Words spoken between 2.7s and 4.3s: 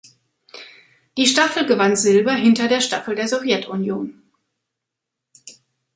Staffel der Sowjetunion.